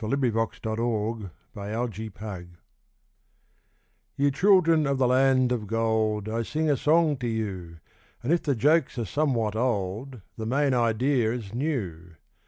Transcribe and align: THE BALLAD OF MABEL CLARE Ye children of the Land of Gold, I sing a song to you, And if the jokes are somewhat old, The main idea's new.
THE 0.03 0.07
BALLAD 0.17 0.63
OF 0.65 1.29
MABEL 1.53 2.09
CLARE 2.17 2.47
Ye 4.17 4.31
children 4.31 4.87
of 4.87 4.97
the 4.97 5.05
Land 5.07 5.51
of 5.51 5.67
Gold, 5.67 6.27
I 6.27 6.41
sing 6.41 6.71
a 6.71 6.75
song 6.75 7.17
to 7.17 7.27
you, 7.27 7.77
And 8.23 8.33
if 8.33 8.41
the 8.41 8.55
jokes 8.55 8.97
are 8.97 9.05
somewhat 9.05 9.55
old, 9.55 10.21
The 10.37 10.47
main 10.47 10.73
idea's 10.73 11.53
new. 11.53 12.15